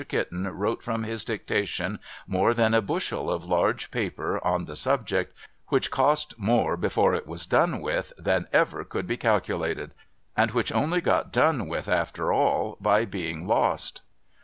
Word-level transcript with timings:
Kitten 0.07 0.47
wrote 0.47 0.81
from 0.81 1.03
his 1.03 1.23
dictation 1.23 1.99
more 2.25 2.55
than 2.55 2.73
a 2.73 2.81
bushel 2.81 3.29
of 3.31 3.45
large 3.45 3.91
paper 3.91 4.43
on 4.43 4.65
the 4.65 4.75
subject, 4.75 5.31
which 5.67 5.91
cost 5.91 6.33
more 6.39 6.75
before 6.75 7.13
it 7.13 7.27
was 7.27 7.45
done 7.45 7.79
with, 7.81 8.11
than 8.17 8.47
ever 8.51 8.83
could 8.83 9.05
be 9.05 9.15
calculated, 9.15 9.91
and 10.35 10.49
which 10.49 10.71
only 10.71 11.01
got 11.01 11.31
done 11.31 11.67
with 11.67 11.87
after 11.87 12.33
all, 12.33 12.77
by 12.81 13.05
being 13.05 13.45
lost. 13.45 14.01